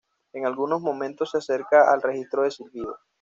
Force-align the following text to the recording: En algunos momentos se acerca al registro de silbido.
En 0.33 0.47
algunos 0.47 0.81
momentos 0.81 1.29
se 1.29 1.37
acerca 1.37 1.93
al 1.93 2.01
registro 2.01 2.41
de 2.41 2.49
silbido. 2.49 2.97